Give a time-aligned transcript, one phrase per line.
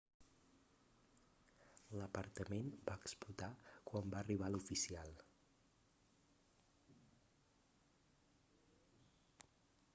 [1.99, 3.49] l'apartament va explotar
[3.91, 5.13] quan va arribar l'oficial